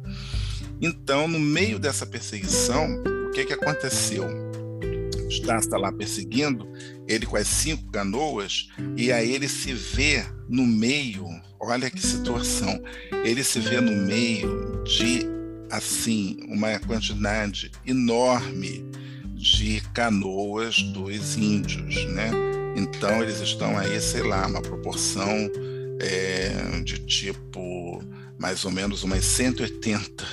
[0.82, 4.51] Então, no meio dessa perseguição, o que que aconteceu?
[5.38, 6.68] Está lá perseguindo
[7.08, 11.26] ele com as cinco canoas e aí ele se vê no meio.
[11.60, 12.82] Olha que situação!
[13.24, 15.26] Ele se vê no meio de
[15.70, 18.84] assim uma quantidade enorme
[19.34, 22.30] de canoas dos índios, né?
[22.76, 25.50] Então eles estão aí, sei lá, uma proporção
[26.00, 28.02] é, de tipo
[28.38, 30.24] mais ou menos umas 180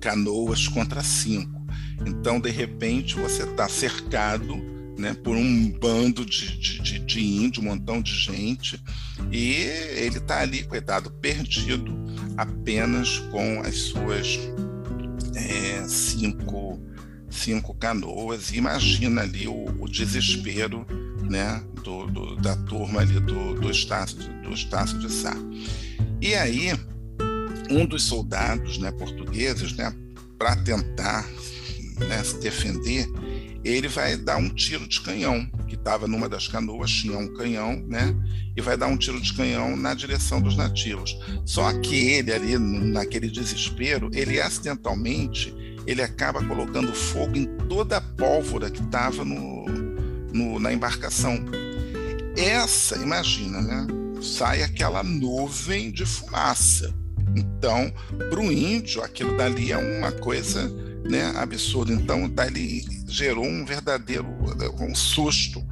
[0.00, 1.55] canoas contra cinco.
[2.04, 4.56] Então, de repente, você está cercado
[4.98, 8.82] né, por um bando de, de, de, de índio, um montão de gente,
[9.30, 9.52] e
[9.96, 11.94] ele está ali, coitado, perdido
[12.36, 14.38] apenas com as suas
[15.34, 16.80] é, cinco,
[17.28, 18.52] cinco canoas.
[18.52, 20.86] Imagina ali o, o desespero
[21.28, 25.36] né, do, do, da turma ali do, do, Estácio, do Estácio de Sá.
[26.20, 26.72] E aí,
[27.70, 29.94] um dos soldados né, portugueses, né,
[30.38, 31.28] para tentar
[31.98, 33.08] né, se defender,
[33.64, 37.82] ele vai dar um tiro de canhão, que estava numa das canoas, tinha um canhão,
[37.88, 38.14] né?
[38.56, 41.18] E vai dar um tiro de canhão na direção dos nativos.
[41.44, 45.52] Só que ele ali, naquele desespero, ele acidentalmente,
[45.84, 49.66] ele acaba colocando fogo em toda a pólvora que estava no,
[50.32, 51.44] no, na embarcação.
[52.36, 53.86] Essa, imagina, né?
[54.22, 56.94] Sai aquela nuvem de fumaça.
[57.36, 57.92] Então,
[58.30, 60.72] para o índio, aquilo dali é uma coisa
[61.08, 61.92] né, absurdo.
[61.92, 64.26] Então, dali gerou um verdadeiro
[64.80, 65.64] um susto.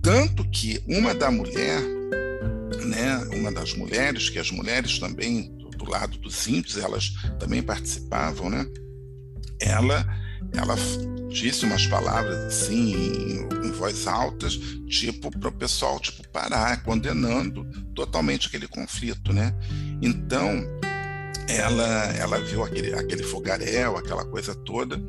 [0.00, 1.80] Tanto que uma da mulher,
[2.84, 7.62] né, uma das mulheres, que as mulheres também, do, do lado dos índios, elas também
[7.62, 8.66] participavam, né,
[9.60, 10.04] ela,
[10.52, 10.74] ela
[11.28, 14.48] disse umas palavras assim, em, em voz alta,
[14.88, 17.64] tipo, para o pessoal tipo, parar, condenando
[17.94, 19.32] totalmente aquele conflito.
[19.32, 19.54] Né?
[20.02, 20.64] Então,
[21.48, 25.00] ela, ela viu aquele, aquele fogaréu, aquela coisa toda,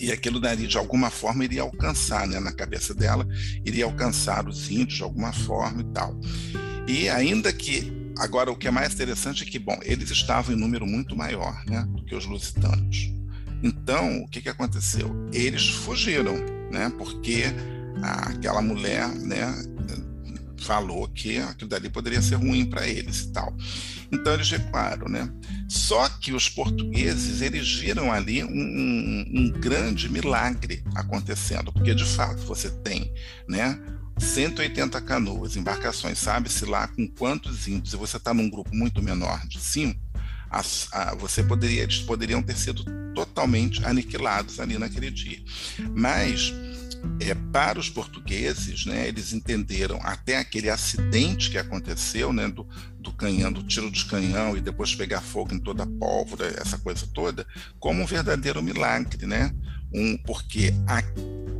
[0.00, 3.26] e aquilo dali, de alguma forma, iria alcançar, né, na cabeça dela,
[3.64, 6.18] iria alcançar os índios de alguma forma e tal.
[6.86, 10.58] E ainda que, agora, o que é mais interessante é que, bom, eles estavam em
[10.58, 13.12] número muito maior, né, do que os lusitanos.
[13.62, 15.10] Então, o que, que aconteceu?
[15.32, 16.34] Eles fugiram,
[16.70, 17.44] né, porque
[18.02, 19.46] aquela mulher, né,
[20.64, 23.54] falou que aquilo dali poderia ser ruim para eles e tal.
[24.10, 25.30] Então eles recuaram, né?
[25.68, 32.04] Só que os portugueses eles viram ali um, um, um grande milagre acontecendo, porque de
[32.04, 33.12] fato você tem,
[33.48, 33.78] né?
[34.18, 39.44] 180 canoas, embarcações, sabe-se lá com quantos índios, e você está num grupo muito menor
[39.48, 40.00] de cinco,
[40.48, 45.38] a, a, você poderia, eles poderiam ter sido totalmente aniquilados ali naquele dia.
[45.94, 46.52] Mas
[47.20, 52.66] é, para os portugueses, né, eles entenderam até aquele acidente que aconteceu, né, do,
[52.98, 56.78] do canhão, do tiro de canhão e depois pegar fogo em toda a pólvora, essa
[56.78, 57.46] coisa toda,
[57.78, 59.52] como um verdadeiro milagre, né?
[59.94, 60.72] Um, porque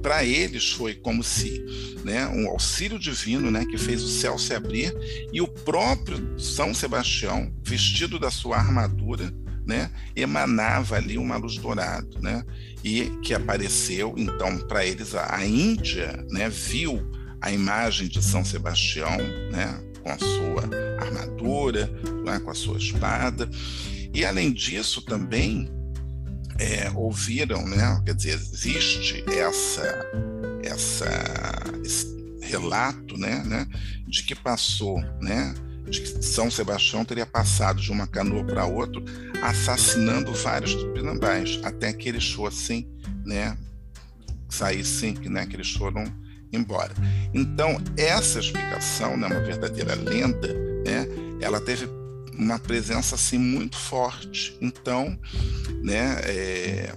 [0.03, 1.65] para eles foi como se
[2.05, 4.93] né, um auxílio divino né, que fez o céu se abrir
[5.33, 9.33] e o próprio São Sebastião, vestido da sua armadura,
[9.67, 12.45] né, emanava ali uma luz dourada, né,
[12.83, 18.45] e que apareceu então para eles a, a, Índia, né, viu a imagem de São
[18.45, 19.17] Sebastião,
[19.51, 21.87] né, com a sua armadura,
[22.25, 23.49] né, com a sua espada,
[24.13, 25.71] e além disso também
[26.59, 30.05] é, ouviram, né, quer dizer, existe essa
[30.63, 31.07] essa
[31.85, 33.67] esse relato, né, né,
[34.07, 35.55] de que passou, né,
[35.89, 39.03] de que São Sebastião teria passado de uma canoa para outra,
[39.43, 42.89] assassinando vários tupinambás, até que eles fossem,
[43.25, 43.57] né,
[44.49, 46.05] saíssem, né, que eles foram
[46.53, 46.95] embora.
[47.33, 50.53] Então, essa explicação, né, uma verdadeira lenda,
[50.87, 51.07] né,
[51.41, 51.89] ela teve
[52.39, 54.57] uma presença assim muito forte.
[54.61, 55.19] Então,
[55.83, 56.95] né, é,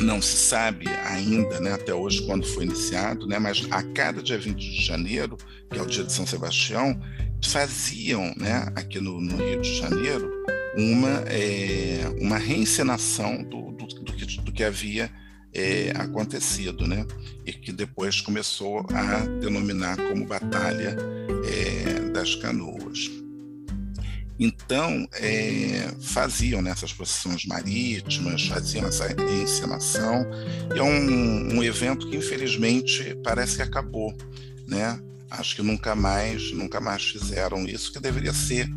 [0.00, 4.38] não se sabe ainda, né, até hoje quando foi iniciado, né, mas a cada dia
[4.38, 5.36] 20 de janeiro,
[5.70, 6.98] que é o dia de São Sebastião,
[7.44, 10.30] faziam, né, aqui no, no Rio de Janeiro,
[10.76, 15.10] uma, é, uma reencenação do, do, do, que, do que havia
[15.52, 17.06] é, acontecido, né?
[17.44, 20.96] E que depois começou a denominar como Batalha
[21.44, 23.10] é, das Canoas.
[24.38, 29.10] Então, é, faziam nessas procissões marítimas, faziam essa
[29.42, 30.24] encenação,
[30.72, 34.16] e é um, um evento que infelizmente parece que acabou,
[34.66, 35.00] né?
[35.30, 38.68] Acho que nunca mais, nunca mais fizeram isso, que deveria ser,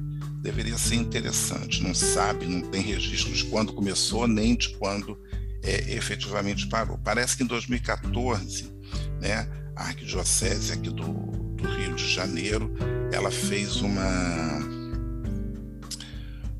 [0.42, 1.84] deveria ser interessante.
[1.84, 5.18] Não sabe, não tem registro de quando começou, nem de quando
[5.64, 6.98] é, efetivamente parou.
[6.98, 8.72] Parece que em 2014,
[9.20, 11.14] né, a Arquidiocese aqui do,
[11.56, 12.74] do Rio de Janeiro,
[13.12, 14.82] ela fez uma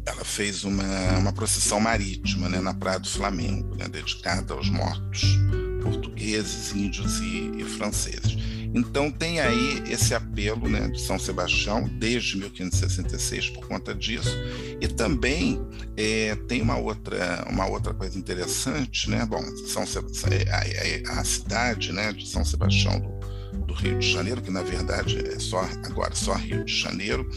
[0.04, 5.38] ela fez uma, uma procissão marítima né, na Praia do Flamengo, né, dedicada aos mortos
[5.82, 8.38] portugueses, índios e, e franceses.
[8.74, 14.32] Então tem aí esse apelo né, de São Sebastião desde 1566 por conta disso
[14.80, 15.62] e também
[15.98, 19.26] é, tem uma outra uma outra coisa interessante, né?
[19.26, 24.10] Bom, São é, a, a, a cidade né, de São Sebastião do, do, Rio de
[24.10, 27.30] Janeiro, que na verdade é só agora só Rio de Janeiro,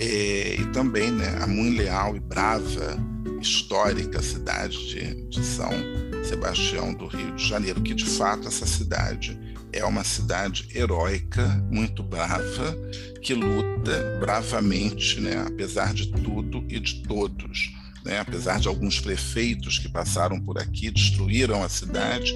[0.00, 2.98] é, e também né, a muito leal e brava
[3.40, 5.70] histórica cidade de, de São
[6.24, 9.38] Sebastião do Rio de Janeiro, que de fato essa cidade
[9.74, 12.76] é uma cidade heróica, muito brava,
[13.20, 17.74] que luta bravamente, né, apesar de tudo e de todos.
[18.04, 22.34] Né, apesar de alguns prefeitos que passaram por aqui, destruíram a cidade,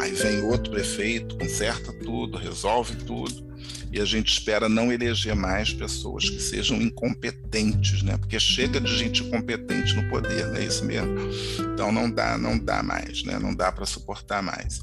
[0.00, 3.50] aí vem outro prefeito, conserta tudo, resolve tudo,
[3.92, 8.16] e a gente espera não eleger mais pessoas que sejam incompetentes, né?
[8.16, 11.14] Porque chega de gente incompetente no poder, não é isso mesmo?
[11.74, 13.38] Então não dá, não dá mais, né?
[13.38, 14.82] Não dá para suportar mais.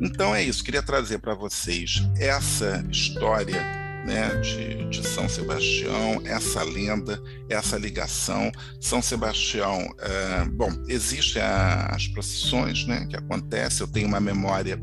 [0.00, 6.62] Então é isso, queria trazer para vocês essa história né, de, de, São Sebastião, essa
[6.62, 8.50] lenda, essa ligação.
[8.80, 14.80] São Sebastião, é, bom, existem as procissões né, que acontecem, eu tenho uma memória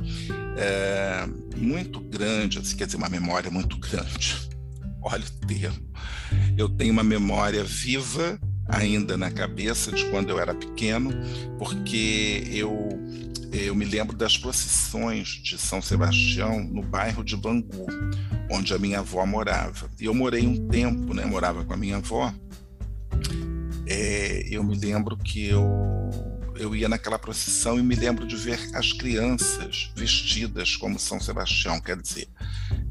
[0.58, 4.50] é, muito grande, assim, quer dizer, uma memória muito grande,
[5.02, 5.90] olha o termo.
[6.58, 11.12] Eu tenho uma memória viva ainda na cabeça de quando eu era pequeno,
[11.58, 12.90] porque eu
[13.66, 17.88] eu me lembro das procissões de São Sebastião no bairro de Bangu,
[18.50, 19.90] onde a minha avó morava.
[20.00, 21.26] E eu morei um tempo, né?
[21.26, 22.34] Morava com a minha avó.
[23.88, 25.64] É, eu me lembro que eu
[26.60, 31.80] eu ia naquela procissão e me lembro de ver as crianças vestidas como São Sebastião,
[31.80, 32.28] quer dizer,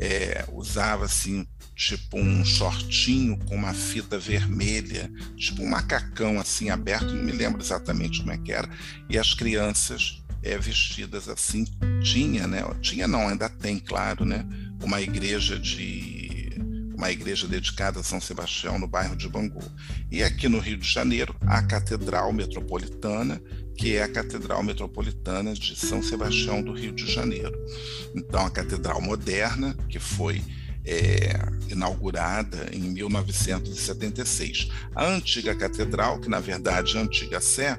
[0.00, 1.46] é, usava assim
[1.76, 7.62] tipo um shortinho com uma fita vermelha, tipo um macacão assim aberto, não me lembro
[7.62, 8.68] exatamente como é que era,
[9.08, 11.66] e as crianças é, vestidas assim.
[12.02, 12.62] Tinha, né?
[12.80, 14.46] Tinha não, ainda tem, claro, né?
[14.82, 16.18] Uma igreja de
[16.98, 19.62] uma igreja dedicada a São Sebastião no bairro de Bangu.
[20.10, 23.40] E aqui no Rio de Janeiro, a Catedral Metropolitana,
[23.76, 27.56] que é a Catedral Metropolitana de São Sebastião do Rio de Janeiro.
[28.12, 30.42] Então, a catedral moderna, que foi
[30.88, 31.38] é,
[31.70, 34.70] inaugurada em 1976.
[34.94, 37.78] A antiga catedral, que na verdade é a antiga Sé,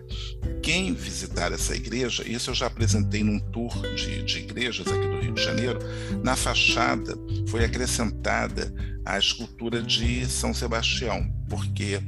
[0.62, 5.20] quem visitar essa igreja, isso eu já apresentei num tour de, de igrejas aqui do
[5.20, 5.80] Rio de Janeiro,
[6.24, 8.72] na fachada foi acrescentada
[9.03, 11.99] a escultura de São Sebastião, porque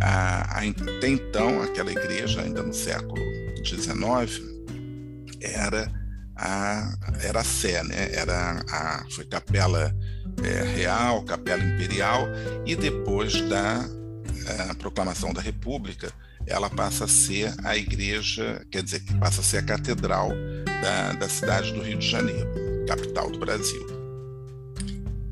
[0.00, 3.20] a, a, até então aquela igreja, ainda no século
[3.62, 4.40] XIX,
[5.40, 6.05] era
[6.36, 8.12] a, era a Sé, né?
[8.12, 9.94] era a, foi capela
[10.44, 12.26] é, real, capela imperial,
[12.64, 13.84] e depois da
[14.46, 16.12] é, proclamação da República,
[16.46, 20.30] ela passa a ser a igreja, quer dizer, que passa a ser a catedral
[20.82, 22.48] da, da cidade do Rio de Janeiro,
[22.86, 23.95] capital do Brasil.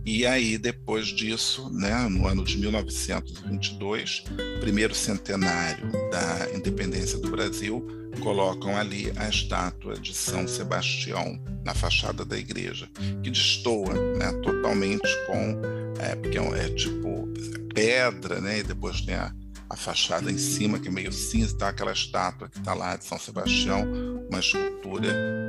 [0.07, 4.25] E aí, depois disso, né, no ano de 1922,
[4.61, 7.87] primeiro centenário da independência do Brasil,
[8.21, 12.89] colocam ali a estátua de São Sebastião na fachada da igreja,
[13.23, 15.63] que destoa né, totalmente com.
[15.99, 17.29] É, porque é, é tipo
[17.75, 19.33] pedra, né, e depois tem a,
[19.71, 23.05] a fachada em cima, que é meio cinza, tá aquela estátua que está lá de
[23.05, 23.85] São Sebastião,
[24.29, 25.09] uma escultura,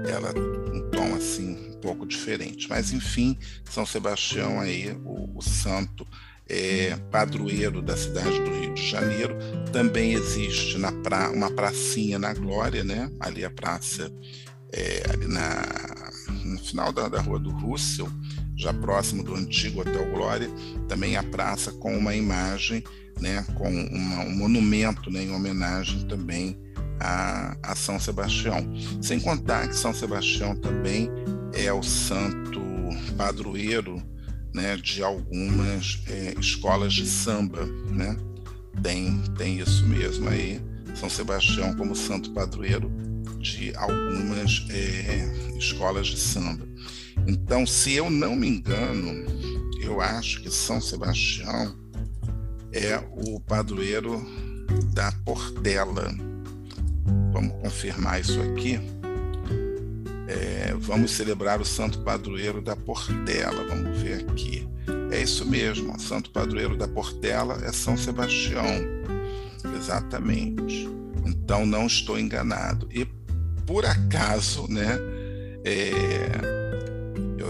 [0.09, 0.33] ela
[1.05, 2.67] tom assim um pouco diferente.
[2.69, 3.37] Mas enfim,
[3.69, 6.05] São Sebastião aí, o, o santo
[6.47, 9.35] é, padroeiro da cidade do Rio de Janeiro.
[9.71, 13.09] Também existe na pra, uma pracinha na Glória, né?
[13.19, 14.11] Ali a praça,
[14.71, 15.63] é, ali na,
[16.43, 18.09] no final da, da Rua do Russell,
[18.55, 20.49] já próximo do antigo Hotel Glória,
[20.87, 22.83] também a praça com uma imagem,
[23.19, 23.45] né?
[23.55, 25.23] Com uma, um monumento, né?
[25.23, 26.65] Em homenagem também
[26.99, 28.65] a, a São Sebastião.
[29.01, 31.09] Sem contar que São Sebastião também
[31.53, 32.61] é o santo
[33.17, 34.01] padroeiro
[34.53, 38.17] né, de algumas é, escolas de samba, né?
[38.81, 40.61] Tem, tem isso mesmo aí,
[40.95, 42.89] São Sebastião como santo padroeiro
[43.39, 46.65] de algumas é, escolas de samba.
[47.27, 49.25] Então, se eu não me engano,
[49.81, 51.75] eu acho que São Sebastião
[52.71, 54.25] é o padroeiro
[54.93, 56.34] da Portela.
[57.31, 58.79] Vamos confirmar isso aqui.
[60.27, 63.63] É, vamos celebrar o Santo Padroeiro da Portela.
[63.67, 64.67] Vamos ver aqui.
[65.11, 68.65] É isso mesmo, o Santo Padroeiro da Portela é São Sebastião.
[69.77, 70.89] Exatamente.
[71.25, 72.87] Então não estou enganado.
[72.91, 73.05] E
[73.65, 74.97] por acaso, né?
[75.63, 76.65] É,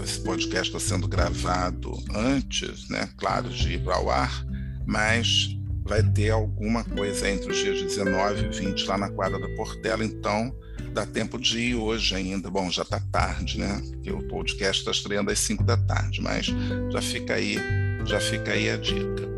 [0.06, 3.08] esse podcast está sendo gravado antes, né?
[3.16, 4.46] Claro, de ir para o ar,
[4.86, 5.55] mas
[5.86, 10.04] vai ter alguma coisa entre os dias 19 e 20 lá na quadra da Portela,
[10.04, 10.54] então
[10.92, 12.50] dá tempo de ir hoje ainda.
[12.50, 13.80] Bom, já está tarde, né?
[13.90, 16.46] Porque o podcast está estreando às 5 da tarde, mas
[16.90, 17.56] já fica aí,
[18.04, 19.28] já fica aí a dica.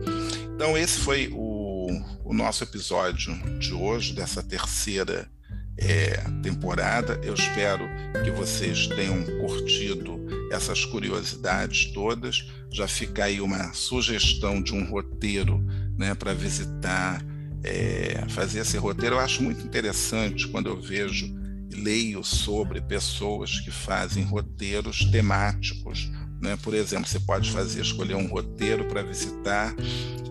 [0.54, 1.88] Então esse foi o,
[2.24, 5.28] o nosso episódio de hoje, dessa terceira
[5.76, 7.20] é, temporada.
[7.22, 7.88] Eu espero
[8.24, 10.18] que vocês tenham curtido
[10.50, 12.46] essas curiosidades todas.
[12.70, 15.64] Já fica aí uma sugestão de um roteiro
[15.98, 17.20] né, para visitar,
[17.64, 19.16] é, fazer esse roteiro.
[19.16, 21.26] Eu acho muito interessante quando eu vejo
[21.70, 26.10] e leio sobre pessoas que fazem roteiros temáticos.
[26.40, 26.56] Né?
[26.62, 29.74] Por exemplo, você pode fazer escolher um roteiro para visitar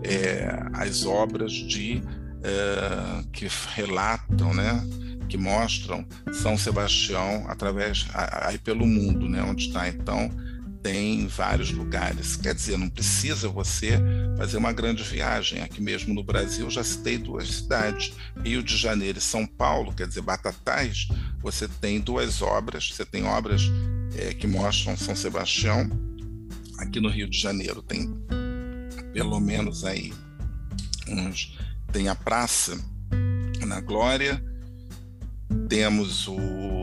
[0.02, 2.02] é, as obras de
[2.42, 4.82] é, que relatam, né?
[5.28, 9.42] que mostram São Sebastião através aí pelo mundo, né?
[9.42, 10.30] onde está então
[10.82, 12.36] tem vários lugares.
[12.36, 13.98] Quer dizer, não precisa você
[14.36, 15.62] fazer uma grande viagem.
[15.62, 18.12] Aqui mesmo no Brasil já citei duas cidades,
[18.44, 21.08] Rio de Janeiro e São Paulo, quer dizer, Batatais,
[21.40, 23.62] você tem duas obras, você tem obras
[24.16, 25.88] é, que mostram São Sebastião.
[26.78, 28.08] Aqui no Rio de Janeiro tem
[29.12, 30.12] pelo menos aí
[31.08, 31.58] uns
[31.92, 32.78] tem a praça
[33.66, 34.42] na Glória,
[35.68, 36.78] temos o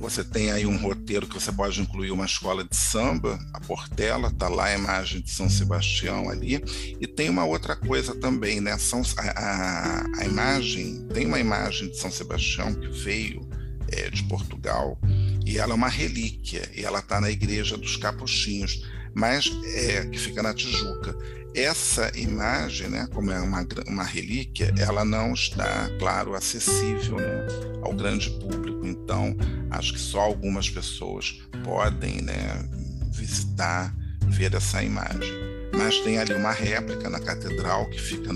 [0.00, 4.30] você tem aí um roteiro que você pode incluir uma escola de samba, a Portela,
[4.30, 6.62] tá lá a imagem de São Sebastião ali,
[6.98, 8.78] e tem uma outra coisa também, né?
[8.78, 13.46] São, a, a, a imagem, tem uma imagem de São Sebastião que veio
[13.88, 14.98] é, de Portugal,
[15.44, 18.82] e ela é uma relíquia, e ela está na igreja dos Capuchinhos,
[19.14, 21.14] mas é, que fica na Tijuca
[21.54, 27.46] essa imagem, né, como é uma, uma relíquia, ela não está, claro, acessível né,
[27.82, 28.86] ao grande público.
[28.86, 29.36] Então,
[29.70, 32.68] acho que só algumas pessoas podem né,
[33.12, 33.94] visitar,
[34.28, 35.32] ver essa imagem.
[35.76, 38.32] Mas tem ali uma réplica na catedral, que fica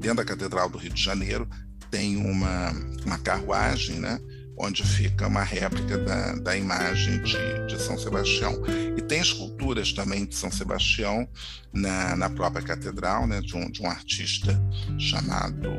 [0.00, 1.46] dentro da Catedral do Rio de Janeiro,
[1.90, 2.72] tem uma,
[3.04, 4.18] uma carruagem, né?
[4.62, 8.62] Onde fica uma réplica da, da imagem de, de, São Sebastião.
[8.96, 11.26] E tem esculturas também de São Sebastião
[11.72, 14.60] na, na própria catedral, né, de, um, de um artista
[14.98, 15.70] chamado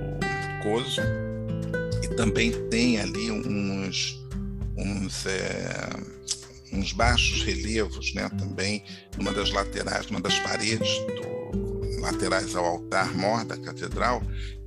[0.63, 1.01] Coso.
[2.03, 4.19] E também tem ali uns,
[4.75, 5.89] uns, é,
[6.73, 8.83] uns baixos relevos, né, também
[9.15, 14.21] numa das laterais, numa das paredes do, laterais ao altar mor da catedral,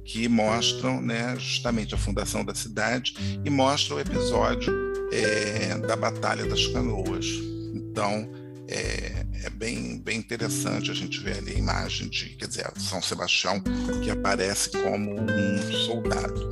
[0.04, 4.72] que mostram né, justamente a fundação da cidade e mostram o episódio
[5.12, 7.26] é, da Batalha das Canoas.
[7.74, 8.28] Então,
[8.68, 13.00] é, é, bem, bem interessante a gente ver ali a imagem de, quer dizer, São
[13.02, 13.62] Sebastião,
[14.02, 16.50] que aparece como um soldado.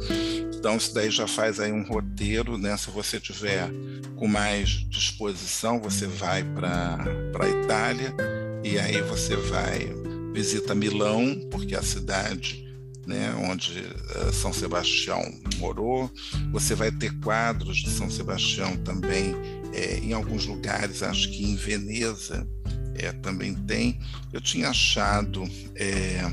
[0.54, 2.76] Então, isso daí já faz aí um roteiro, né?
[2.76, 3.68] Se você tiver
[4.16, 6.98] com mais disposição, você vai para
[7.40, 8.14] a Itália
[8.62, 9.92] e aí você vai,
[10.32, 12.71] visita Milão, porque a cidade
[13.06, 15.22] né, onde uh, São Sebastião
[15.58, 16.10] morou.
[16.52, 19.34] Você vai ter quadros de São Sebastião também
[19.72, 22.46] é, em alguns lugares, acho que em Veneza
[22.94, 23.98] é, também tem.
[24.32, 25.44] Eu tinha achado
[25.74, 26.30] é,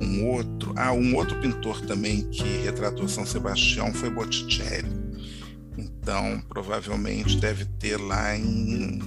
[0.00, 4.88] um outro, ah, um outro pintor também que retratou São Sebastião foi Botticelli.
[5.76, 8.98] Então, provavelmente deve ter lá em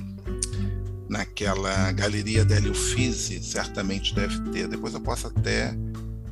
[1.10, 4.68] naquela galeria Délio Uffizi, certamente deve ter.
[4.68, 5.76] Depois eu posso até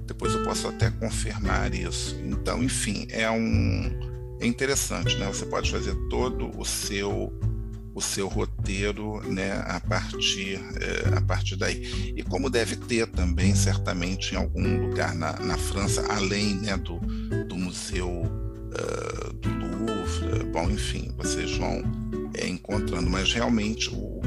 [0.06, 2.20] depois eu posso até confirmar isso.
[2.24, 5.28] Então, enfim, é um é interessante, né?
[5.28, 7.32] Você pode fazer todo o seu
[7.94, 12.14] o seu roteiro, né, a partir é, a partir daí.
[12.16, 17.00] E como deve ter também certamente em algum lugar na, na França, além né, do,
[17.48, 21.84] do museu uh, do Louvre, bom, enfim, vocês vão
[22.34, 24.22] é, encontrando, mas realmente o,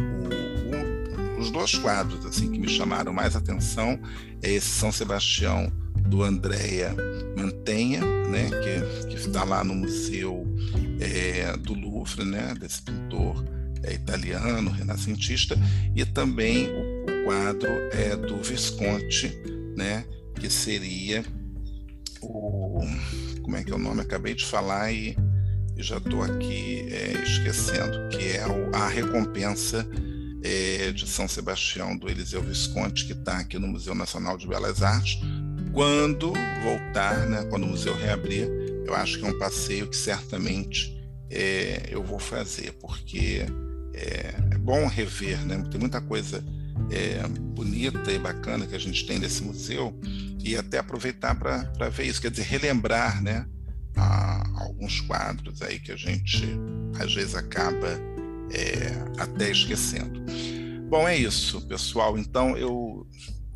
[1.44, 4.00] os dois quadros assim que me chamaram mais atenção
[4.42, 5.70] é esse São Sebastião
[6.08, 6.94] do Andrea
[7.36, 8.48] Mantenha, né,
[9.08, 10.46] que, está lá no museu
[11.00, 13.44] é, do Louvre, né, desse pintor
[13.82, 15.56] é, italiano, renascentista,
[15.94, 19.32] e também o, o, quadro é do Visconti,
[19.76, 21.24] né, que seria
[22.22, 22.80] o
[23.42, 24.00] como é que é o nome?
[24.00, 25.16] Acabei de falar e,
[25.76, 29.86] e já estou aqui é, esquecendo, que é o, a recompensa
[30.44, 34.82] é, de São Sebastião, do Eliseu Visconti, que está aqui no Museu Nacional de Belas
[34.82, 35.18] Artes.
[35.72, 36.32] Quando
[36.62, 38.46] voltar, né, quando o museu reabrir,
[38.86, 40.94] eu acho que é um passeio que certamente
[41.30, 43.46] é, eu vou fazer, porque
[43.94, 45.64] é, é, bom rever, né?
[45.70, 46.44] tem muita coisa
[46.90, 49.98] é, bonita e bacana que a gente tem nesse museu
[50.40, 53.46] e até aproveitar para ver isso, quer dizer, relembrar né,
[53.96, 56.46] a, alguns quadros aí que a gente
[57.00, 57.98] às vezes acaba
[58.50, 60.22] é, até esquecendo.
[60.88, 62.18] Bom, é isso, pessoal.
[62.18, 63.06] Então eu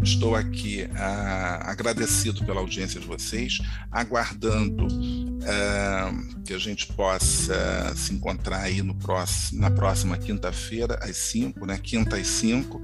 [0.02, 3.58] estou aqui ah, agradecido pela audiência de vocês,
[3.90, 4.86] aguardando
[5.44, 6.12] ah,
[6.44, 11.78] que a gente possa se encontrar aí no próximo, na próxima quinta-feira, às 5, né?
[11.78, 12.82] Quinta às 5.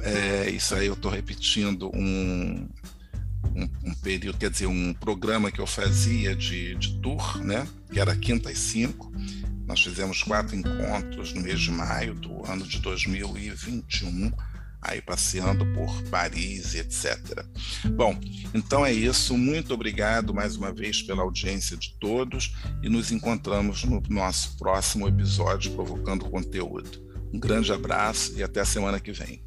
[0.00, 2.68] É, isso aí eu estou repetindo um,
[3.54, 7.66] um, um, período, quer dizer, um programa que eu fazia de, de tour, né?
[7.92, 9.12] Que era quinta às 5.
[9.72, 14.30] Nós fizemos quatro encontros no mês de maio do ano de 2021
[14.82, 17.42] aí passeando por Paris, etc.
[17.96, 18.20] Bom,
[18.52, 19.34] então é isso.
[19.34, 25.08] Muito obrigado mais uma vez pela audiência de todos e nos encontramos no nosso próximo
[25.08, 26.90] episódio Provocando Conteúdo.
[27.32, 29.42] Um grande abraço e até a semana que vem.